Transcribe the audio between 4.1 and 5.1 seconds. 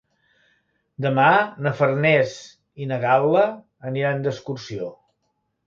d'excursió.